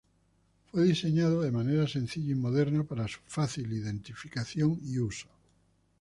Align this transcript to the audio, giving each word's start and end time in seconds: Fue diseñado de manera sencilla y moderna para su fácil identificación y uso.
Fue 0.71 0.83
diseñado 0.83 1.41
de 1.43 1.51
manera 1.51 1.87
sencilla 1.87 2.31
y 2.31 2.35
moderna 2.35 2.83
para 2.83 3.07
su 3.07 3.19
fácil 3.27 3.71
identificación 3.71 4.79
y 4.83 4.97
uso. 4.97 5.27